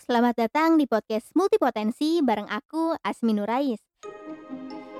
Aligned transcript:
selamat 0.00 0.48
datang 0.48 0.80
di 0.80 0.88
podcast 0.88 1.28
Multipotensi 1.36 2.24
bareng 2.24 2.48
aku, 2.48 2.96
Asmi 3.04 3.36
Nurais. 3.36 3.76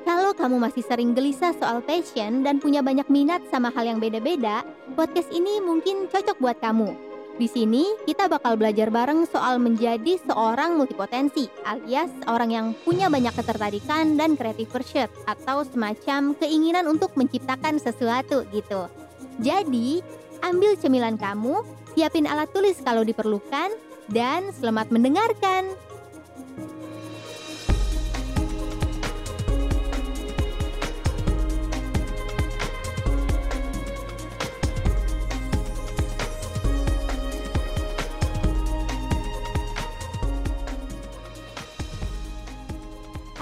Kalau 0.04 0.37
kamu 0.37 0.61
masih 0.61 0.84
sering 0.84 1.17
gelisah 1.17 1.57
soal 1.57 1.80
passion 1.80 2.45
dan 2.45 2.61
punya 2.61 2.85
banyak 2.85 3.09
minat 3.09 3.41
sama 3.49 3.73
hal 3.73 3.89
yang 3.89 3.97
beda-beda, 3.97 4.61
podcast 4.93 5.33
ini 5.33 5.57
mungkin 5.65 6.05
cocok 6.13 6.37
buat 6.37 6.61
kamu. 6.61 6.93
Di 7.41 7.49
sini 7.49 7.89
kita 8.05 8.29
bakal 8.29 8.61
belajar 8.61 8.93
bareng 8.93 9.25
soal 9.25 9.57
menjadi 9.57 10.21
seorang 10.29 10.77
multipotensi, 10.77 11.48
alias 11.64 12.12
orang 12.29 12.51
yang 12.53 12.67
punya 12.85 13.09
banyak 13.09 13.32
ketertarikan 13.32 14.21
dan 14.21 14.37
creative 14.37 14.69
pursuit 14.69 15.09
atau 15.25 15.64
semacam 15.64 16.37
keinginan 16.37 16.85
untuk 16.85 17.17
menciptakan 17.17 17.80
sesuatu 17.80 18.45
gitu. 18.53 18.85
Jadi, 19.41 20.05
ambil 20.45 20.77
cemilan 20.77 21.17
kamu, 21.17 21.64
siapin 21.96 22.29
alat 22.29 22.53
tulis 22.53 22.77
kalau 22.85 23.01
diperlukan, 23.01 23.73
dan 24.11 24.50
selamat 24.50 24.90
mendengarkan. 24.90 25.89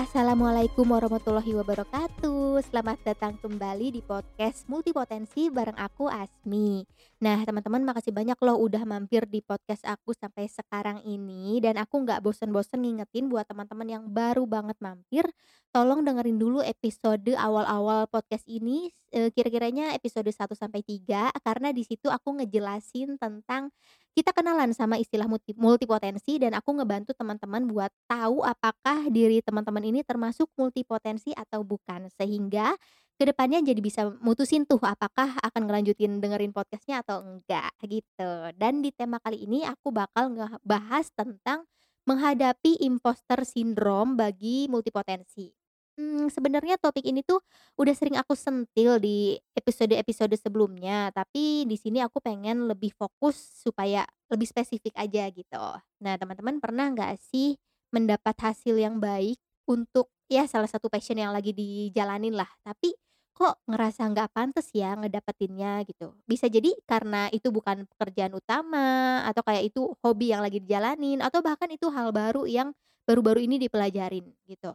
Assalamualaikum 0.09 0.89
warahmatullahi 0.89 1.53
wabarakatuh. 1.53 2.65
Selamat 2.65 2.97
datang 3.05 3.37
kembali 3.45 3.93
di 3.93 4.01
podcast 4.01 4.65
Multipotensi 4.65 5.53
bareng 5.53 5.77
aku 5.77 6.09
Asmi. 6.09 6.81
Nah 7.21 7.45
teman-teman 7.45 7.85
makasih 7.85 8.17
banyak 8.17 8.41
loh 8.41 8.57
udah 8.57 8.89
mampir 8.89 9.29
di 9.29 9.45
podcast 9.45 9.85
aku 9.85 10.17
sampai 10.17 10.49
sekarang 10.49 11.05
ini. 11.05 11.61
Dan 11.61 11.77
aku 11.77 12.09
nggak 12.09 12.25
bosen-bosen 12.25 12.89
ngingetin 12.89 13.29
buat 13.29 13.53
teman-teman 13.53 13.85
yang 13.85 14.05
baru 14.09 14.49
banget 14.49 14.81
mampir 14.81 15.29
Tolong 15.69 16.01
dengerin 16.01 16.41
dulu 16.41 16.65
episode 16.65 17.29
awal-awal 17.37 18.09
podcast 18.09 18.49
ini 18.49 18.89
e, 19.13 19.29
Kira-kiranya 19.29 19.93
episode 19.93 20.25
1 20.25 20.49
sampai 20.57 20.81
3 20.81 21.37
Karena 21.45 21.69
di 21.77 21.85
situ 21.85 22.09
aku 22.09 22.41
ngejelasin 22.41 23.21
tentang 23.21 23.69
kita 24.17 24.35
kenalan 24.35 24.75
sama 24.75 24.99
istilah 24.99 25.27
multi 25.31 25.55
multipotensi 25.55 26.41
dan 26.43 26.57
aku 26.57 26.75
ngebantu 26.77 27.15
teman-teman 27.15 27.65
buat 27.71 27.93
tahu 28.11 28.43
apakah 28.43 29.07
diri 29.13 29.41
teman-teman 29.45 29.85
ini 29.85 30.01
termasuk 30.03 30.51
multipotensi 30.59 31.33
atau 31.37 31.63
bukan. 31.63 32.11
Sehingga 32.19 32.75
ke 33.19 33.27
depannya 33.27 33.59
jadi 33.63 33.79
bisa 33.83 34.15
mutusin 34.23 34.63
tuh 34.63 34.79
apakah 34.83 35.35
akan 35.43 35.63
ngelanjutin 35.67 36.23
dengerin 36.23 36.55
podcastnya 36.55 37.03
atau 37.03 37.23
enggak 37.27 37.75
gitu. 37.83 38.33
Dan 38.55 38.83
di 38.83 38.95
tema 38.95 39.19
kali 39.19 39.43
ini 39.43 39.67
aku 39.67 39.91
bakal 39.91 40.31
ngebahas 40.31 41.11
tentang 41.15 41.67
menghadapi 42.07 42.81
imposter 42.87 43.43
syndrome 43.45 44.15
bagi 44.17 44.71
multipotensi. 44.71 45.58
Mmm, 45.99 46.31
sebenarnya 46.31 46.79
topik 46.79 47.03
ini 47.03 47.27
tuh 47.27 47.43
udah 47.75 47.91
sering 47.91 48.15
aku 48.23 48.39
sentil 48.39 49.03
di 49.03 49.35
episode-episode 49.59 50.31
sebelumnya, 50.39 51.11
tapi 51.11 51.67
di 51.67 51.75
sini 51.75 51.99
aku 51.99 52.23
pengen 52.23 52.71
lebih 52.71 52.95
fokus 52.95 53.35
supaya 53.67 54.07
lebih 54.31 54.47
spesifik 54.47 54.95
aja 54.95 55.27
gitu. 55.35 55.59
Nah, 55.99 56.15
teman-teman 56.15 56.63
pernah 56.63 56.87
nggak 56.95 57.19
sih 57.19 57.59
mendapat 57.91 58.37
hasil 58.39 58.79
yang 58.79 59.03
baik 59.03 59.43
untuk 59.67 60.07
ya 60.31 60.47
salah 60.47 60.71
satu 60.71 60.87
passion 60.87 61.19
yang 61.19 61.35
lagi 61.35 61.51
dijalanin 61.51 62.39
lah, 62.39 62.47
tapi 62.63 62.95
kok 63.35 63.59
ngerasa 63.67 64.07
nggak 64.15 64.31
pantas 64.31 64.71
ya 64.71 64.95
ngedapetinnya 64.95 65.83
gitu. 65.83 66.15
Bisa 66.31 66.47
jadi 66.47 66.79
karena 66.87 67.27
itu 67.35 67.51
bukan 67.51 67.91
pekerjaan 67.91 68.39
utama, 68.39 69.19
atau 69.27 69.43
kayak 69.43 69.75
itu 69.75 69.91
hobi 70.07 70.31
yang 70.31 70.47
lagi 70.47 70.63
dijalanin, 70.63 71.19
atau 71.27 71.43
bahkan 71.43 71.67
itu 71.75 71.91
hal 71.91 72.15
baru 72.15 72.47
yang 72.47 72.71
baru-baru 73.03 73.43
ini 73.51 73.59
dipelajarin 73.59 74.31
gitu. 74.47 74.71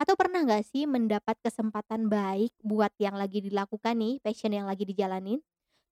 Atau 0.00 0.14
pernah 0.18 0.42
nggak 0.42 0.64
sih 0.66 0.84
mendapat 0.90 1.38
kesempatan 1.40 2.10
baik 2.10 2.50
buat 2.66 2.90
yang 2.98 3.14
lagi 3.14 3.38
dilakukan 3.44 3.94
nih, 3.94 4.18
passion 4.20 4.50
yang 4.50 4.66
lagi 4.66 4.82
dijalanin, 4.84 5.38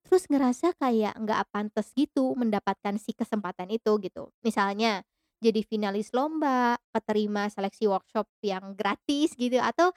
terus 0.03 0.27
ngerasa 0.27 0.75
kayak 0.79 1.15
nggak 1.19 1.41
pantas 1.51 1.91
gitu 1.95 2.35
mendapatkan 2.35 2.95
si 2.99 3.15
kesempatan 3.15 3.71
itu 3.71 3.95
gitu. 4.03 4.31
Misalnya 4.43 5.03
jadi 5.43 5.61
finalis 5.63 6.11
lomba, 6.15 6.79
keterima 6.95 7.47
seleksi 7.51 7.87
workshop 7.91 8.27
yang 8.43 8.75
gratis 8.75 9.35
gitu, 9.39 9.59
atau 9.59 9.91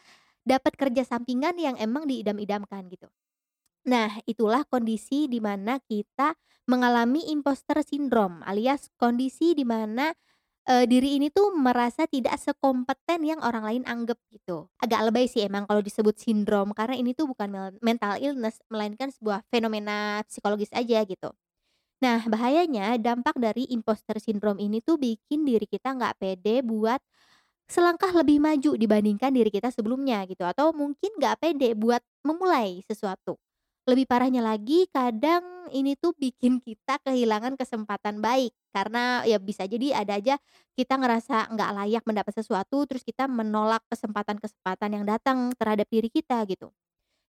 dapat 0.46 0.74
kerja 0.78 1.02
sampingan 1.06 1.58
yang 1.58 1.74
emang 1.78 2.06
diidam-idamkan 2.06 2.86
gitu. 2.90 3.10
Nah, 3.86 4.10
itulah 4.26 4.66
kondisi 4.66 5.30
di 5.30 5.38
mana 5.38 5.78
kita 5.78 6.34
mengalami 6.66 7.30
imposter 7.30 7.78
syndrome 7.86 8.42
alias 8.42 8.90
kondisi 8.98 9.54
di 9.54 9.62
mana 9.62 10.10
Eee, 10.66 10.82
diri 10.90 11.14
ini 11.14 11.30
tuh 11.30 11.54
merasa 11.54 12.10
tidak 12.10 12.34
sekompeten 12.42 13.22
yang 13.22 13.38
orang 13.38 13.62
lain 13.62 13.82
anggap 13.86 14.18
gitu. 14.34 14.66
Agak 14.82 15.06
lebay 15.06 15.30
sih 15.30 15.46
emang 15.46 15.62
kalau 15.70 15.78
disebut 15.78 16.18
sindrom 16.18 16.74
karena 16.74 16.98
ini 16.98 17.14
tuh 17.14 17.30
bukan 17.30 17.78
mental 17.78 18.18
illness 18.18 18.58
melainkan 18.66 19.14
sebuah 19.14 19.46
fenomena 19.46 20.26
psikologis 20.26 20.74
aja 20.74 21.06
gitu. 21.06 21.30
Nah 22.04 22.24
bahayanya 22.26 22.98
dampak 23.00 23.38
dari 23.40 23.66
imposter 23.72 24.18
syndrome 24.22 24.60
ini 24.60 24.82
tuh 24.84 24.98
bikin 25.00 25.46
diri 25.48 25.66
kita 25.70 25.94
nggak 25.96 26.18
pede 26.20 26.62
buat 26.66 27.00
selangkah 27.70 28.12
lebih 28.14 28.38
maju 28.42 28.74
dibandingkan 28.78 29.32
diri 29.34 29.50
kita 29.54 29.70
sebelumnya 29.74 30.24
gitu 30.30 30.44
atau 30.46 30.74
mungkin 30.76 31.10
nggak 31.18 31.36
pede 31.42 31.74
buat 31.78 32.02
memulai 32.26 32.82
sesuatu. 32.86 33.38
Lebih 33.86 34.02
parahnya 34.10 34.42
lagi 34.42 34.90
kadang 34.90 35.70
ini 35.70 35.94
tuh 35.94 36.10
bikin 36.18 36.58
kita 36.58 36.98
kehilangan 37.06 37.54
kesempatan 37.54 38.18
baik, 38.18 38.50
karena 38.74 39.22
ya 39.22 39.38
bisa 39.38 39.62
jadi 39.62 40.02
ada 40.02 40.18
aja 40.18 40.42
kita 40.74 40.98
ngerasa 40.98 41.54
nggak 41.54 41.70
layak 41.70 42.02
mendapat 42.02 42.34
sesuatu, 42.34 42.82
terus 42.90 43.06
kita 43.06 43.30
menolak 43.30 43.86
kesempatan-kesempatan 43.86 44.90
yang 44.90 45.04
datang 45.06 45.54
terhadap 45.54 45.86
diri 45.86 46.10
kita 46.10 46.42
gitu. 46.50 46.74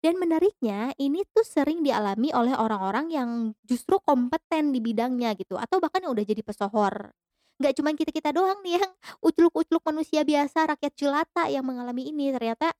Dan 0.00 0.16
menariknya 0.16 0.96
ini 0.96 1.28
tuh 1.28 1.44
sering 1.44 1.84
dialami 1.84 2.32
oleh 2.32 2.56
orang-orang 2.56 3.06
yang 3.12 3.30
justru 3.68 4.00
kompeten 4.00 4.72
di 4.72 4.80
bidangnya 4.80 5.36
gitu, 5.36 5.60
atau 5.60 5.76
bahkan 5.80 6.04
yang 6.08 6.16
udah 6.16 6.24
jadi 6.24 6.40
pesohor. 6.40 7.12
Nggak 7.60 7.72
cuman 7.80 7.94
kita-kita 8.00 8.32
doang 8.32 8.60
nih 8.64 8.80
yang 8.80 8.92
ucluk-ucluk 9.20 9.84
manusia 9.84 10.24
biasa, 10.24 10.72
rakyat 10.72 10.92
jelata 10.96 11.52
yang 11.52 11.68
mengalami 11.68 12.08
ini, 12.08 12.32
ternyata 12.32 12.72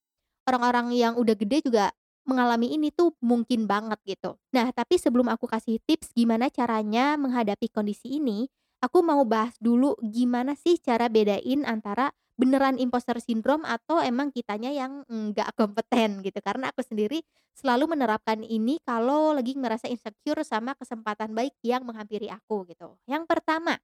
orang-orang 0.49 0.97
yang 0.97 1.13
udah 1.21 1.37
gede 1.37 1.61
juga 1.69 1.93
mengalami 2.27 2.75
ini 2.75 2.91
tuh 2.91 3.15
mungkin 3.23 3.65
banget 3.71 3.99
gitu. 4.05 4.37
Nah, 4.53 4.69
tapi 4.75 4.99
sebelum 4.99 5.31
aku 5.31 5.47
kasih 5.47 5.79
tips 5.87 6.13
gimana 6.13 6.51
caranya 6.51 7.15
menghadapi 7.17 7.71
kondisi 7.71 8.19
ini, 8.19 8.51
aku 8.83 9.01
mau 9.01 9.23
bahas 9.25 9.55
dulu 9.63 9.97
gimana 10.03 10.59
sih 10.59 10.77
cara 10.83 11.07
bedain 11.09 11.65
antara 11.65 12.11
beneran 12.37 12.77
imposter 12.77 13.17
syndrome 13.17 13.65
atau 13.65 14.05
emang 14.05 14.29
kitanya 14.29 14.69
yang 14.69 15.07
nggak 15.09 15.55
kompeten 15.59 16.21
gitu. 16.21 16.39
Karena 16.45 16.69
aku 16.75 16.85
sendiri 16.85 17.25
selalu 17.57 17.97
menerapkan 17.97 18.45
ini 18.45 18.77
kalau 18.85 19.33
lagi 19.33 19.57
ngerasa 19.57 19.89
insecure 19.89 20.45
sama 20.45 20.77
kesempatan 20.77 21.33
baik 21.33 21.57
yang 21.65 21.87
menghampiri 21.89 22.29
aku 22.29 22.69
gitu. 22.69 23.01
Yang 23.09 23.25
pertama, 23.25 23.81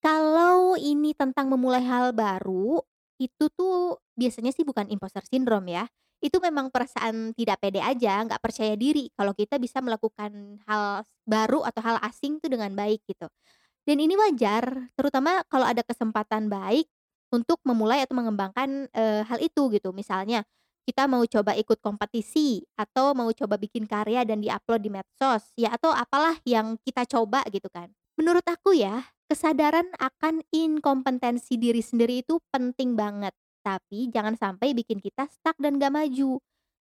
kalau 0.00 0.74
ini 0.80 1.12
tentang 1.12 1.52
memulai 1.52 1.84
hal 1.84 2.16
baru, 2.16 2.80
itu 3.20 3.52
tuh 3.52 4.00
biasanya 4.16 4.50
sih 4.50 4.64
bukan 4.64 4.88
imposter 4.88 5.20
syndrome 5.28 5.68
ya. 5.68 5.84
Itu 6.20 6.36
memang 6.44 6.68
perasaan 6.68 7.32
tidak 7.32 7.60
pede 7.64 7.80
aja, 7.80 8.20
nggak 8.28 8.40
percaya 8.44 8.76
diri 8.76 9.08
kalau 9.16 9.32
kita 9.32 9.56
bisa 9.56 9.80
melakukan 9.80 10.60
hal 10.68 11.04
baru 11.24 11.64
atau 11.64 11.80
hal 11.80 11.96
asing 12.04 12.36
tuh 12.44 12.52
dengan 12.52 12.72
baik 12.76 13.00
gitu. 13.08 13.28
Dan 13.86 13.98
ini 14.02 14.14
wajar, 14.18 14.92
terutama 14.94 15.42
kalau 15.50 15.66
ada 15.66 15.82
kesempatan 15.82 16.46
baik 16.52 16.86
untuk 17.32 17.58
memulai 17.66 18.04
atau 18.04 18.14
mengembangkan, 18.18 18.86
eee, 18.92 19.22
hal 19.26 19.38
itu 19.42 19.70
gitu. 19.74 19.90
Misalnya, 19.96 20.44
kita 20.86 21.06
mau 21.06 21.22
coba 21.26 21.54
ikut 21.54 21.78
kompetisi 21.82 22.64
atau 22.74 23.14
mau 23.14 23.30
coba 23.32 23.56
bikin 23.60 23.86
karya 23.86 24.22
dan 24.26 24.42
di-upload 24.42 24.82
di 24.82 24.90
medsos, 24.92 25.52
ya 25.54 25.72
atau 25.76 25.92
apalah 25.94 26.36
yang 26.48 26.76
kita 26.82 27.06
coba 27.06 27.42
gitu 27.52 27.68
kan. 27.70 27.88
Menurut 28.18 28.44
aku 28.46 28.74
ya, 28.76 29.06
kesadaran 29.30 29.86
akan 30.00 30.42
inkompetensi 30.52 31.56
diri 31.60 31.80
sendiri 31.84 32.20
itu 32.26 32.42
penting 32.52 32.98
banget. 32.98 33.32
Tapi 33.60 34.08
jangan 34.12 34.34
sampai 34.38 34.72
bikin 34.72 34.98
kita 35.02 35.28
stuck 35.28 35.56
dan 35.60 35.76
gak 35.80 35.92
maju. 35.92 36.40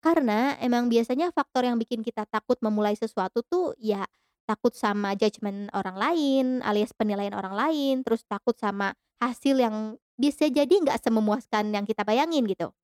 Karena 0.03 0.59
emang 0.59 0.91
biasanya 0.91 1.31
faktor 1.31 1.63
yang 1.63 1.79
bikin 1.79 2.03
kita 2.03 2.27
takut 2.27 2.59
memulai 2.59 2.93
sesuatu 2.97 3.39
tuh 3.47 3.71
ya 3.79 4.03
takut 4.43 4.75
sama 4.75 5.15
judgement 5.15 5.71
orang 5.71 5.95
lain, 5.95 6.45
alias 6.67 6.91
penilaian 6.91 7.31
orang 7.31 7.55
lain, 7.55 7.95
terus 8.03 8.27
takut 8.27 8.53
sama 8.59 8.91
hasil 9.23 9.55
yang 9.55 9.95
bisa 10.19 10.51
jadi 10.51 10.69
nggak 10.69 10.99
sememuaskan 10.99 11.71
yang 11.71 11.87
kita 11.87 12.03
bayangin 12.03 12.43
gitu. 12.51 12.75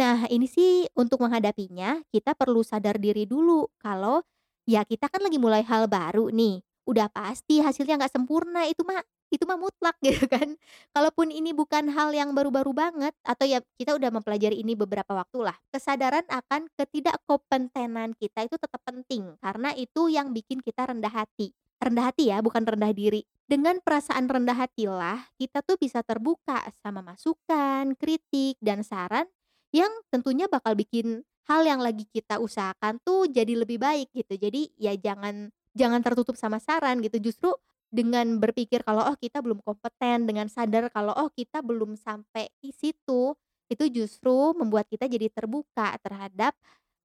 Nah 0.00 0.28
ini 0.28 0.44
sih 0.48 0.84
untuk 0.96 1.24
menghadapinya 1.24 2.04
kita 2.12 2.36
perlu 2.36 2.60
sadar 2.60 3.00
diri 3.00 3.24
dulu 3.24 3.64
kalau 3.80 4.20
ya 4.68 4.84
kita 4.84 5.08
kan 5.08 5.24
lagi 5.24 5.40
mulai 5.40 5.64
hal 5.64 5.88
baru 5.88 6.28
nih. 6.32 6.60
Udah 6.86 7.10
pasti 7.10 7.58
hasilnya 7.60 7.98
nggak 7.98 8.14
sempurna 8.14 8.64
itu 8.70 8.86
mah 8.86 9.02
itu 9.30 9.42
mah 9.42 9.58
mutlak 9.58 9.96
gitu 10.06 10.26
kan. 10.30 10.54
Kalaupun 10.94 11.34
ini 11.34 11.50
bukan 11.50 11.90
hal 11.90 12.14
yang 12.14 12.32
baru-baru 12.32 12.72
banget 12.72 13.14
atau 13.26 13.44
ya 13.44 13.58
kita 13.76 13.98
udah 13.98 14.10
mempelajari 14.14 14.62
ini 14.62 14.78
beberapa 14.78 15.12
waktu 15.12 15.42
lah, 15.42 15.56
kesadaran 15.74 16.24
akan 16.30 16.70
ketidakkompetenan 16.78 18.14
kita 18.16 18.46
itu 18.46 18.56
tetap 18.56 18.80
penting 18.86 19.34
karena 19.42 19.74
itu 19.74 20.08
yang 20.08 20.30
bikin 20.30 20.62
kita 20.62 20.88
rendah 20.88 21.12
hati. 21.12 21.52
rendah 21.76 22.08
hati 22.08 22.32
ya, 22.32 22.40
bukan 22.40 22.64
rendah 22.64 22.88
diri. 22.96 23.28
Dengan 23.44 23.84
perasaan 23.84 24.32
rendah 24.32 24.56
hatilah 24.56 25.28
kita 25.36 25.60
tuh 25.60 25.76
bisa 25.76 26.00
terbuka 26.00 26.64
sama 26.80 27.04
masukan, 27.04 27.92
kritik, 28.00 28.56
dan 28.64 28.80
saran 28.80 29.28
yang 29.76 29.92
tentunya 30.08 30.48
bakal 30.48 30.72
bikin 30.72 31.20
hal 31.46 31.62
yang 31.68 31.78
lagi 31.78 32.08
kita 32.10 32.40
usahakan 32.40 32.96
tuh 33.04 33.28
jadi 33.28 33.60
lebih 33.60 33.76
baik 33.76 34.08
gitu. 34.16 34.34
Jadi 34.40 34.72
ya 34.80 34.96
jangan 34.96 35.52
jangan 35.76 36.00
tertutup 36.04 36.34
sama 36.40 36.58
saran 36.58 36.98
gitu. 37.04 37.20
Justru 37.20 37.52
dengan 37.92 38.40
berpikir 38.42 38.82
kalau, 38.82 39.04
oh 39.06 39.16
kita 39.20 39.40
belum 39.44 39.60
kompeten, 39.62 40.26
dengan 40.26 40.48
sadar 40.50 40.88
kalau, 40.90 41.12
oh 41.16 41.30
kita 41.32 41.60
belum 41.62 41.94
sampai 42.00 42.48
di 42.64 42.72
situ, 42.74 43.36
itu 43.70 43.84
justru 43.92 44.54
membuat 44.56 44.88
kita 44.90 45.06
jadi 45.10 45.28
terbuka 45.32 45.94
terhadap, 46.02 46.54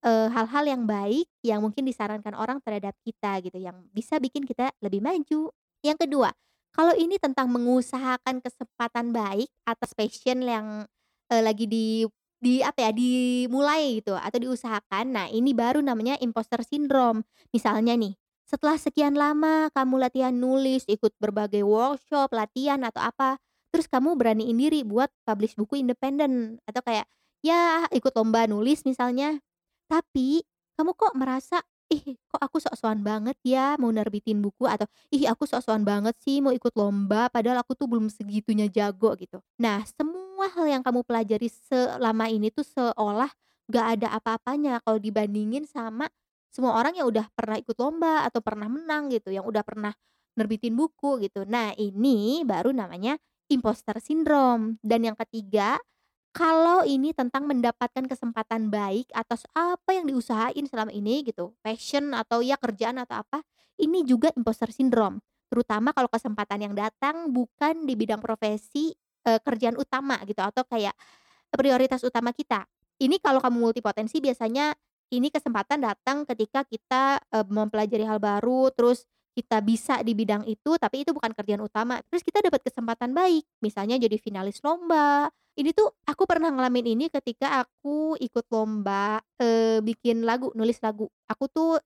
hal-hal 0.06 0.66
yang 0.66 0.84
baik 0.90 1.30
yang 1.46 1.62
mungkin 1.62 1.86
disarankan 1.86 2.34
orang 2.34 2.58
terhadap 2.66 2.98
kita 3.06 3.38
gitu, 3.46 3.58
yang 3.62 3.86
bisa 3.94 4.18
bikin 4.18 4.44
kita 4.50 4.74
lebih 4.82 4.98
maju. 5.04 5.54
Yang 5.86 5.98
kedua, 6.10 6.30
kalau 6.74 6.94
ini 6.98 7.18
tentang 7.22 7.50
mengusahakan 7.54 8.42
kesempatan 8.42 9.14
baik 9.14 9.50
atas 9.68 9.94
passion 9.94 10.42
yang, 10.42 10.90
eee, 11.30 11.42
lagi 11.46 11.66
di 11.70 11.88
di 12.42 12.66
apa 12.66 12.90
ya, 12.90 12.92
dimulai 12.94 14.02
gitu 14.02 14.18
atau 14.18 14.40
diusahakan, 14.42 15.06
nah 15.14 15.28
ini 15.30 15.54
baru 15.54 15.78
namanya 15.86 16.18
imposter 16.26 16.66
syndrome. 16.66 17.22
Misalnya 17.54 17.94
nih, 17.94 18.18
setelah 18.52 18.76
sekian 18.76 19.16
lama 19.16 19.72
kamu 19.72 19.96
latihan 20.04 20.36
nulis, 20.36 20.84
ikut 20.92 21.16
berbagai 21.24 21.64
workshop, 21.64 22.36
latihan 22.36 22.84
atau 22.84 23.00
apa, 23.00 23.40
terus 23.72 23.88
kamu 23.88 24.20
beraniin 24.20 24.60
diri 24.60 24.84
buat 24.84 25.08
publish 25.24 25.56
buku 25.56 25.80
independen 25.80 26.60
atau 26.68 26.84
kayak, 26.84 27.08
ya 27.40 27.88
ikut 27.96 28.12
lomba 28.12 28.44
nulis 28.52 28.84
misalnya, 28.84 29.40
tapi 29.88 30.44
kamu 30.76 30.92
kok 31.00 31.14
merasa, 31.16 31.64
"Ih, 31.88 32.20
kok 32.28 32.42
aku 32.44 32.60
sok-sokan 32.60 33.00
banget 33.08 33.38
ya 33.48 33.80
mau 33.80 33.92
nerbitin 33.96 34.44
buku," 34.44 34.68
atau, 34.68 34.88
"Ih, 35.16 35.28
aku 35.32 35.48
sok-sokan 35.48 35.88
banget 35.88 36.16
sih 36.20 36.44
mau 36.44 36.52
ikut 36.52 36.76
lomba, 36.76 37.32
padahal 37.32 37.64
aku 37.64 37.76
tuh 37.80 37.88
belum 37.88 38.12
segitunya 38.12 38.68
jago," 38.68 39.16
gitu. 39.16 39.40
Nah, 39.64 39.84
semua 39.88 40.52
hal 40.52 40.68
yang 40.68 40.84
kamu 40.84 41.04
pelajari 41.08 41.48
selama 41.48 42.28
ini 42.28 42.52
tuh 42.52 42.68
seolah 42.68 43.32
gak 43.72 43.86
ada 44.00 44.08
apa-apanya 44.20 44.84
kalau 44.84 45.00
dibandingin 45.00 45.64
sama 45.64 46.12
semua 46.52 46.76
orang 46.78 46.94
yang 47.00 47.08
udah 47.08 47.32
pernah 47.32 47.58
ikut 47.58 47.76
lomba 47.80 48.28
atau 48.28 48.44
pernah 48.44 48.68
menang 48.68 49.08
gitu, 49.10 49.32
yang 49.32 49.48
udah 49.48 49.64
pernah 49.64 49.96
nerbitin 50.36 50.76
buku 50.76 51.24
gitu. 51.24 51.48
Nah, 51.48 51.72
ini 51.80 52.44
baru 52.44 52.76
namanya 52.76 53.16
imposter 53.52 54.00
syndrome. 54.04 54.80
Dan 54.84 55.08
yang 55.08 55.18
ketiga, 55.20 55.80
kalau 56.32 56.88
ini 56.88 57.12
tentang 57.12 57.44
mendapatkan 57.44 58.08
kesempatan 58.08 58.72
baik 58.72 59.12
atas 59.12 59.44
apa 59.52 59.92
yang 59.92 60.08
diusahain 60.08 60.64
selama 60.68 60.92
ini 60.96 61.28
gitu, 61.28 61.52
passion 61.60 62.16
atau 62.16 62.40
ya 62.40 62.56
kerjaan 62.56 63.04
atau 63.04 63.20
apa, 63.24 63.44
ini 63.80 64.08
juga 64.08 64.32
imposter 64.40 64.72
syndrome. 64.72 65.20
Terutama 65.52 65.92
kalau 65.92 66.08
kesempatan 66.08 66.72
yang 66.72 66.74
datang 66.76 67.36
bukan 67.36 67.84
di 67.84 68.00
bidang 68.00 68.24
profesi, 68.24 68.96
eee, 69.28 69.40
kerjaan 69.44 69.76
utama 69.76 70.16
gitu 70.24 70.40
atau 70.40 70.64
kayak 70.64 70.96
prioritas 71.52 72.00
utama 72.08 72.32
kita. 72.32 72.64
Ini 73.02 73.20
kalau 73.20 73.44
kamu 73.44 73.60
multipotensi 73.72 74.24
biasanya 74.24 74.72
ini 75.12 75.28
kesempatan 75.28 75.84
datang 75.84 76.24
ketika 76.24 76.64
kita, 76.64 77.20
mempelajari 77.52 78.08
hal 78.08 78.18
baru, 78.18 78.72
terus 78.72 79.04
kita 79.32 79.64
bisa 79.64 80.00
di 80.04 80.12
bidang 80.12 80.44
itu, 80.44 80.76
tapi 80.76 81.08
itu 81.08 81.16
bukan 81.16 81.32
kerjaan 81.32 81.64
utama, 81.64 82.00
terus 82.12 82.20
kita 82.20 82.44
dapat 82.44 82.64
kesempatan 82.68 83.16
baik, 83.16 83.44
misalnya 83.64 83.96
jadi 83.96 84.20
finalis 84.20 84.60
lomba. 84.60 85.32
Ini 85.56 85.76
tuh 85.76 85.92
aku 86.08 86.24
pernah 86.24 86.48
ngalamin 86.48 86.96
ini 86.96 87.06
ketika 87.12 87.64
aku 87.64 88.16
ikut 88.20 88.48
lomba, 88.52 89.20
bikin 89.84 90.24
lagu, 90.24 90.52
nulis 90.56 90.80
lagu. 90.80 91.12
Aku 91.28 91.48
tuh 91.52 91.80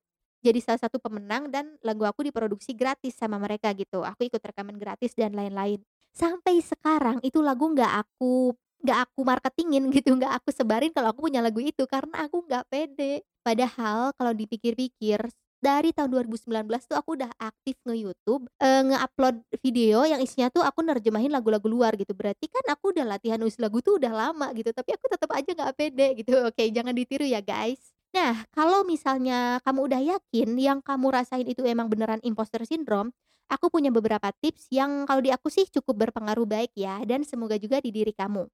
jadi 0.46 0.62
salah 0.62 0.86
satu 0.86 1.02
pemenang 1.02 1.50
dan 1.50 1.74
lagu 1.82 2.06
aku 2.06 2.22
diproduksi 2.22 2.78
gratis 2.78 3.18
sama 3.18 3.42
mereka 3.42 3.74
gitu, 3.74 4.06
aku 4.06 4.30
ikut 4.30 4.42
rekaman 4.42 4.78
gratis 4.78 5.18
dan 5.18 5.34
lain-lain. 5.34 5.82
Sampai 6.14 6.62
sekarang 6.62 7.18
itu 7.26 7.42
lagu 7.42 7.74
nggak 7.74 8.06
aku 8.06 8.54
nggak 8.84 9.00
aku 9.10 9.20
marketingin 9.28 9.84
gitu, 9.96 10.16
nggak 10.18 10.34
aku 10.44 10.50
sebarin 10.56 10.92
kalau 10.96 11.12
aku 11.14 11.28
punya 11.30 11.40
lagu 11.44 11.60
itu, 11.64 11.84
karena 11.88 12.28
aku 12.28 12.44
nggak 12.48 12.66
pede. 12.72 13.24
Padahal 13.46 14.12
kalau 14.18 14.34
dipikir-pikir, 14.34 15.22
dari 15.66 15.90
tahun 15.96 16.14
2019 16.14 16.86
tuh 16.86 16.94
aku 16.94 17.18
udah 17.18 17.32
aktif 17.42 17.74
nge-YouTube, 17.90 18.46
eee, 18.62 18.82
nge-upload 18.86 19.36
video 19.66 20.06
yang 20.06 20.22
isinya 20.22 20.54
tuh 20.54 20.62
aku 20.62 20.86
nerjemahin 20.86 21.34
lagu-lagu 21.34 21.66
luar 21.66 21.98
gitu. 21.98 22.14
Berarti 22.14 22.46
kan 22.52 22.62
aku 22.70 22.94
udah 22.94 23.06
latihan 23.18 23.42
nulis 23.42 23.58
lagu 23.58 23.82
tuh 23.82 23.98
udah 23.98 24.14
lama 24.14 24.54
gitu, 24.54 24.70
tapi 24.76 24.94
aku 24.94 25.06
tetep 25.10 25.30
aja 25.34 25.50
nggak 25.58 25.74
pede 25.78 26.08
gitu. 26.22 26.32
Oke, 26.50 26.70
jangan 26.70 26.94
ditiru 26.94 27.26
ya 27.26 27.42
guys. 27.42 27.82
Nah, 28.14 28.46
kalau 28.54 28.86
misalnya 28.88 29.60
kamu 29.66 29.80
udah 29.92 30.02
yakin 30.16 30.50
yang 30.56 30.80
kamu 30.86 31.08
rasain 31.12 31.48
itu 31.50 31.66
emang 31.68 31.90
beneran 31.92 32.22
imposter 32.24 32.62
syndrome, 32.64 33.12
aku 33.52 33.68
punya 33.74 33.90
beberapa 33.92 34.32
tips 34.40 34.70
yang 34.72 35.04
kalau 35.10 35.20
di 35.20 35.34
aku 35.34 35.50
sih 35.52 35.66
cukup 35.68 36.08
berpengaruh 36.10 36.46
baik 36.48 36.72
ya, 36.78 37.02
dan 37.04 37.26
semoga 37.28 37.58
juga 37.60 37.82
di 37.84 37.90
diri 37.92 38.14
kamu. 38.16 38.46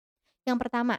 Yang 0.48 0.58
pertama, 0.68 0.96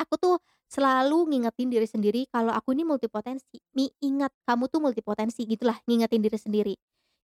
aku 0.00 0.14
tuh 0.20 0.36
selalu 0.66 1.30
ngingetin 1.32 1.68
diri 1.70 1.86
sendiri 1.88 2.22
kalau 2.30 2.52
aku 2.52 2.74
ini 2.74 2.82
multipotensi. 2.86 3.58
Mi 3.76 3.88
ingat 4.02 4.32
kamu 4.48 4.68
tuh 4.70 4.80
multipotensi 4.82 5.46
gitulah, 5.46 5.78
ngingetin 5.88 6.22
diri 6.24 6.38
sendiri. 6.38 6.74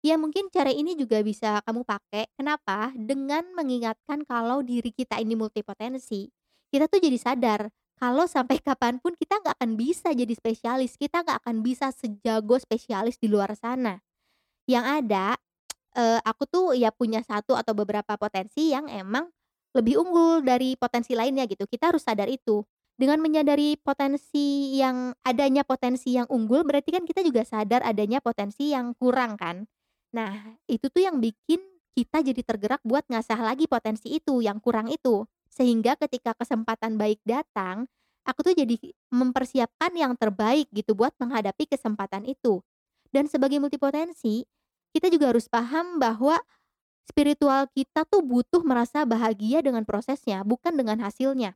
Ya 0.03 0.19
mungkin 0.19 0.51
cara 0.51 0.71
ini 0.75 0.99
juga 0.99 1.23
bisa 1.23 1.63
kamu 1.63 1.87
pakai, 1.87 2.27
kenapa? 2.35 2.91
Dengan 2.99 3.47
mengingatkan 3.55 4.27
kalau 4.27 4.59
diri 4.67 4.91
kita 4.91 5.23
ini 5.23 5.39
multipotensi, 5.39 6.27
kita 6.75 6.91
tuh 6.91 6.99
jadi 6.99 7.19
sadar 7.19 7.71
kalau 8.03 8.27
sampai 8.27 8.59
kapan 8.67 8.99
pun 8.99 9.15
kita 9.15 9.39
nggak 9.39 9.55
akan 9.63 9.73
bisa 9.79 10.11
jadi 10.11 10.35
spesialis, 10.35 10.99
kita 10.99 11.23
nggak 11.23 11.39
akan 11.47 11.63
bisa 11.63 11.95
sejago 11.95 12.59
spesialis 12.59 13.15
di 13.23 13.31
luar 13.31 13.55
sana. 13.55 14.03
Yang 14.67 14.85
ada, 15.03 15.27
eee, 15.97 16.21
aku 16.27 16.45
tuh 16.51 16.67
ya 16.79 16.91
punya 16.95 17.23
satu 17.27 17.55
atau 17.59 17.75
beberapa 17.77 18.15
potensi 18.21 18.73
yang 18.75 18.87
emang 18.91 19.29
lebih 19.73 20.01
unggul 20.01 20.45
dari 20.45 20.77
potensi 20.77 21.17
lainnya 21.17 21.49
gitu, 21.49 21.65
kita 21.69 21.93
harus 21.93 22.05
sadar 22.05 22.29
itu. 22.29 22.65
Dengan 22.93 23.19
menyadari 23.25 23.81
potensi 23.81 24.77
yang 24.77 25.17
adanya 25.25 25.65
potensi 25.65 26.15
yang 26.15 26.29
unggul, 26.29 26.63
berarti 26.63 26.93
kan 26.93 27.05
kita 27.09 27.25
juga 27.25 27.43
sadar 27.43 27.81
adanya 27.83 28.21
potensi 28.21 28.71
yang 28.71 28.93
kurang 28.95 29.41
kan. 29.41 29.65
Nah, 30.13 30.61
itu 30.69 30.93
tuh 30.93 31.09
yang 31.09 31.19
bikin 31.19 31.59
kita 31.97 32.21
jadi 32.21 32.41
tergerak 32.45 32.85
buat 32.85 33.05
ngasah 33.09 33.41
lagi 33.41 33.65
potensi 33.65 34.13
itu, 34.13 34.45
yang 34.45 34.61
kurang 34.61 34.93
itu. 34.93 35.25
Sehingga 35.49 35.97
ketika 35.97 36.37
kesempatan 36.37 37.01
baik 37.01 37.21
datang, 37.25 37.89
aku 38.29 38.41
tuh 38.45 38.55
jadi 38.57 38.77
mempersiapkan 39.13 39.93
yang 39.97 40.13
terbaik 40.17 40.69
gitu 40.73 40.93
buat 40.97 41.13
menghadapi 41.21 41.69
kesempatan 41.69 42.29
itu. 42.29 42.61
Dan 43.13 43.29
sebagai 43.29 43.61
multipotensi, 43.61 44.45
kita 44.93 45.09
juga 45.13 45.33
harus 45.33 45.49
paham 45.49 46.01
bahwa 46.01 46.41
spiritual 47.07 47.69
kita 47.75 48.07
tuh 48.07 48.23
butuh 48.23 48.63
merasa 48.63 49.05
bahagia 49.05 49.61
dengan 49.61 49.83
prosesnya, 49.83 50.43
bukan 50.47 50.75
dengan 50.75 50.99
hasilnya. 51.03 51.55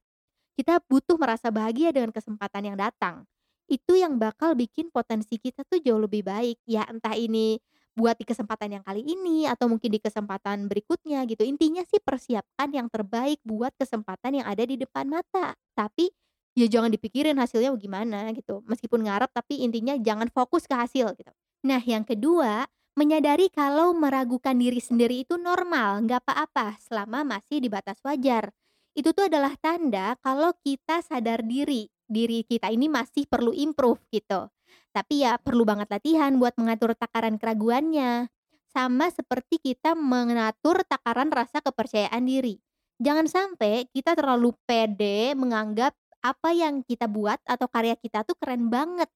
Kita 0.57 0.81
butuh 0.89 1.21
merasa 1.21 1.53
bahagia 1.53 1.93
dengan 1.93 2.11
kesempatan 2.11 2.73
yang 2.73 2.77
datang. 2.81 3.29
Itu 3.69 3.99
yang 3.99 4.17
bakal 4.17 4.57
bikin 4.57 4.89
potensi 4.89 5.37
kita 5.37 5.67
tuh 5.67 5.83
jauh 5.83 6.01
lebih 6.01 6.25
baik. 6.25 6.63
Ya 6.65 6.87
entah 6.89 7.13
ini 7.13 7.61
buat 7.97 8.17
di 8.21 8.29
kesempatan 8.29 8.77
yang 8.79 8.85
kali 8.85 9.01
ini 9.03 9.49
atau 9.49 9.67
mungkin 9.73 9.89
di 9.89 10.01
kesempatan 10.01 10.69
berikutnya 10.69 11.25
gitu. 11.29 11.43
Intinya 11.43 11.83
sih 11.89 11.99
persiapkan 12.01 12.69
yang 12.73 12.93
terbaik 12.93 13.41
buat 13.43 13.73
kesempatan 13.77 14.45
yang 14.45 14.47
ada 14.47 14.63
di 14.65 14.77
depan 14.77 15.09
mata. 15.09 15.57
Tapi 15.77 16.13
ya 16.57 16.69
jangan 16.69 16.93
dipikirin 16.93 17.37
hasilnya 17.37 17.73
gimana 17.77 18.33
gitu. 18.33 18.65
Meskipun 18.69 19.05
ngarep 19.09 19.33
tapi 19.33 19.65
intinya 19.65 19.97
jangan 20.01 20.29
fokus 20.33 20.65
ke 20.65 20.77
hasil 20.77 21.13
gitu. 21.17 21.33
Nah, 21.67 21.83
yang 21.83 22.07
kedua, 22.07 22.69
menyadari 22.97 23.53
kalau 23.53 23.93
meragukan 23.93 24.57
diri 24.57 24.81
sendiri 24.81 25.23
itu 25.23 25.37
normal, 25.37 26.03
nggak 26.09 26.25
apa-apa 26.25 26.81
selama 26.81 27.23
masih 27.23 27.61
di 27.61 27.69
batas 27.69 28.01
wajar. 28.03 28.51
Itu 28.97 29.13
tuh 29.13 29.29
adalah 29.29 29.53
tanda 29.61 30.17
kalau 30.25 30.57
kita 30.65 31.05
sadar 31.05 31.45
diri, 31.45 31.93
diri 32.09 32.41
kita 32.49 32.73
ini 32.73 32.89
masih 32.89 33.29
perlu 33.29 33.53
improve 33.53 34.01
gitu. 34.09 34.49
Tapi 34.97 35.29
ya 35.29 35.37
perlu 35.37 35.69
banget 35.69 35.93
latihan 35.93 36.33
buat 36.41 36.57
mengatur 36.57 36.97
takaran 36.97 37.37
keraguannya. 37.37 38.33
Sama 38.73 39.13
seperti 39.13 39.61
kita 39.61 39.93
mengatur 39.93 40.81
takaran 40.89 41.29
rasa 41.29 41.61
kepercayaan 41.61 42.25
diri. 42.25 42.57
Jangan 42.97 43.29
sampai 43.29 43.85
kita 43.93 44.17
terlalu 44.17 44.57
pede 44.65 45.37
menganggap 45.37 45.93
apa 46.25 46.57
yang 46.57 46.81
kita 46.81 47.05
buat 47.13 47.37
atau 47.45 47.69
karya 47.69 48.01
kita 48.01 48.25
tuh 48.25 48.41
keren 48.41 48.73
banget. 48.73 49.13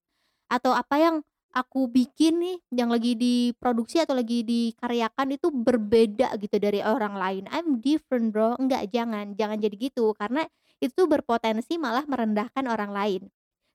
Atau 0.52 0.76
apa 0.76 1.00
yang 1.00 1.24
aku 1.50 1.90
bikin 1.90 2.38
nih, 2.42 2.58
yang 2.74 2.90
lagi 2.90 3.18
diproduksi 3.18 4.02
atau 4.02 4.14
lagi 4.14 4.46
dikaryakan 4.46 5.34
itu 5.34 5.50
berbeda 5.50 6.34
gitu 6.38 6.56
dari 6.58 6.80
orang 6.82 7.14
lain. 7.18 7.44
I'm 7.50 7.78
different 7.82 8.30
bro, 8.30 8.54
enggak 8.58 8.90
jangan, 8.94 9.34
jangan 9.34 9.58
jadi 9.58 9.76
gitu 9.76 10.14
karena 10.14 10.46
itu 10.80 11.04
berpotensi 11.04 11.76
malah 11.76 12.06
merendahkan 12.08 12.64
orang 12.66 12.90
lain. 12.90 13.22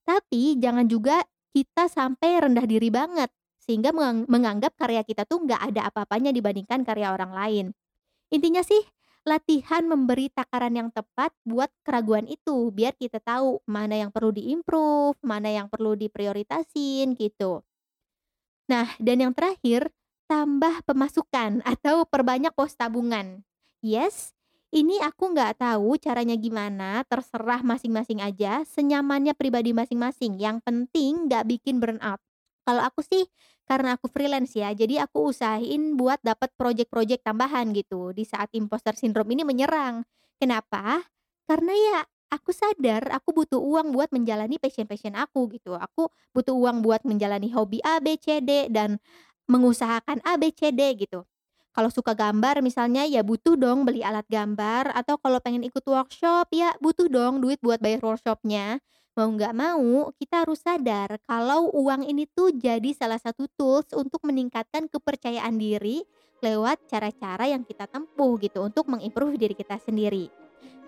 Tapi 0.05 0.57
jangan 0.57 0.85
juga 0.85 1.21
kita 1.53 1.87
sampai 1.87 2.43
rendah 2.43 2.65
diri 2.67 2.89
banget 2.91 3.31
sehingga 3.61 3.89
mengang 3.89 4.29
menganggap 4.29 4.77
karya 4.77 5.01
kita 5.01 5.25
tuh 5.25 5.41
nggak 5.41 5.73
ada 5.73 5.89
apa-apanya 5.89 6.29
dibandingkan 6.29 6.85
karya 6.85 7.09
orang 7.13 7.33
lain. 7.33 7.65
Intinya 8.29 8.61
sih 8.61 8.81
latihan 9.25 9.81
memberi 9.89 10.29
takaran 10.29 10.77
yang 10.77 10.89
tepat 10.93 11.33
buat 11.41 11.73
keraguan 11.81 12.29
itu, 12.29 12.69
biar 12.69 12.93
kita 12.93 13.17
tahu 13.17 13.59
mana 13.65 13.97
yang 13.97 14.13
perlu 14.13 14.29
diimprove, 14.29 15.17
mana 15.25 15.49
yang 15.49 15.67
perlu 15.67 15.97
diprioritasin 15.97 17.17
gitu. 17.17 17.65
Nah, 18.69 18.93
dan 19.01 19.17
yang 19.25 19.33
terakhir, 19.33 19.89
tambah 20.29 20.85
pemasukan 20.85 21.61
atau 21.73 22.05
perbanyak 22.05 22.53
pos 22.53 22.77
tabungan. 22.77 23.41
Yes, 23.81 24.33
ini 24.69 25.01
aku 25.01 25.33
nggak 25.33 25.61
tahu 25.61 25.97
caranya 25.97 26.37
gimana, 26.37 27.01
terserah 27.09 27.65
masing-masing 27.65 28.21
aja, 28.21 28.61
senyamannya 28.65 29.33
pribadi 29.33 29.73
masing-masing. 29.73 30.37
Yang 30.37 30.61
penting 30.65 31.29
nggak 31.29 31.49
bikin 31.49 31.81
burnout. 31.81 32.21
Kalau 32.65 32.81
aku 32.81 33.05
sih 33.05 33.23
karena 33.69 33.97
aku 33.97 34.09
freelance 34.09 34.53
ya, 34.57 34.73
jadi 34.73 35.05
aku 35.05 35.29
usahain 35.33 35.97
buat 35.97 36.21
dapat 36.21 36.53
project-project 36.57 37.21
tambahan 37.25 37.69
gitu 37.73 38.13
di 38.13 38.25
saat 38.25 38.49
imposter 38.57 38.93
syndrome 38.97 39.33
ini 39.37 39.45
menyerang. 39.45 40.01
Kenapa? 40.41 41.05
Karena 41.45 41.73
ya 41.73 41.99
aku 42.33 42.49
sadar 42.51 43.05
aku 43.13 43.31
butuh 43.31 43.61
uang 43.61 43.93
buat 43.93 44.09
menjalani 44.09 44.57
passion-passion 44.57 45.13
aku 45.17 45.49
gitu. 45.53 45.77
Aku 45.77 46.09
butuh 46.33 46.53
uang 46.57 46.81
buat 46.81 47.05
menjalani 47.05 47.53
hobi 47.53 47.81
A, 47.85 48.01
B, 48.01 48.17
C, 48.17 48.41
D 48.41 48.69
dan 48.73 48.97
mengusahakan 49.45 50.21
A, 50.25 50.37
B, 50.41 50.49
C, 50.53 50.73
D 50.73 50.81
gitu. 50.97 51.25
Kalau 51.75 51.91
suka 51.91 52.15
gambar 52.15 52.63
misalnya 52.63 53.03
ya 53.03 53.19
butuh 53.21 53.59
dong 53.59 53.83
beli 53.83 53.99
alat 53.99 54.23
gambar 54.31 54.95
atau 54.95 55.19
kalau 55.19 55.43
pengen 55.43 55.59
ikut 55.67 55.83
workshop 55.83 56.47
ya 56.55 56.71
butuh 56.79 57.11
dong 57.11 57.43
duit 57.43 57.59
buat 57.59 57.83
bayar 57.83 57.99
workshopnya. 57.99 58.79
Mau 59.15 59.31
nggak 59.31 59.55
mau 59.55 60.11
kita 60.19 60.43
harus 60.43 60.59
sadar 60.59 61.15
kalau 61.23 61.71
uang 61.71 62.03
ini 62.03 62.27
tuh 62.27 62.51
jadi 62.51 62.91
salah 62.91 63.15
satu 63.15 63.47
tools 63.55 63.87
untuk 63.95 64.19
meningkatkan 64.27 64.91
kepercayaan 64.91 65.55
diri 65.55 66.03
lewat 66.43 66.83
cara-cara 66.91 67.47
yang 67.47 67.63
kita 67.63 67.87
tempuh 67.87 68.35
gitu 68.43 68.67
untuk 68.67 68.91
mengimprove 68.91 69.39
diri 69.39 69.55
kita 69.55 69.79
sendiri. 69.79 70.27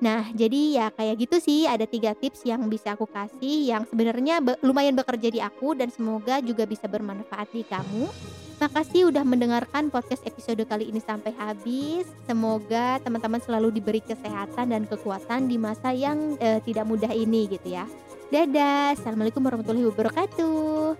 Nah, 0.03 0.27
jadi 0.36 0.75
ya 0.75 0.88
kayak 0.91 1.24
gitu 1.24 1.39
sih 1.39 1.72
ada 1.72 1.88
tiga 1.88 2.12
tips 2.19 2.43
yang 2.43 2.67
bisa 2.67 3.00
aku 3.00 3.07
kasih 3.07 3.72
yang 3.72 3.88
sebenarnya 3.88 4.43
be 4.43 4.60
lumayan 4.60 5.00
bekerja 5.00 5.31
di 5.31 5.39
aku 5.39 5.79
dan 5.79 5.88
semoga 5.88 6.43
juga 6.43 6.67
bisa 6.67 6.84
bermanfaat 6.84 7.48
di 7.55 7.63
kamu. 7.63 8.12
Makasih 8.60 9.07
udah 9.07 9.24
mendengarkan 9.24 9.88
podcast 9.88 10.27
episode 10.27 10.67
kali 10.67 10.91
ini 10.91 11.00
sampai 11.00 11.31
habis. 11.39 12.03
Semoga 12.27 13.00
teman-teman 13.07 13.39
selalu 13.39 13.79
diberi 13.79 14.03
kesehatan 14.03 14.75
dan 14.75 14.84
kekuatan 14.84 15.48
di 15.48 15.55
masa 15.55 15.96
yang, 15.96 16.36
eee, 16.43 16.60
tidak 16.67 16.84
mudah 16.84 17.13
ini 17.15 17.48
gitu 17.48 17.72
ya. 17.72 17.88
Dadah, 18.27 18.91
assalamualaikum 18.91 19.39
warahmatullahi 19.39 19.88
wabarakatuh. 19.88 21.00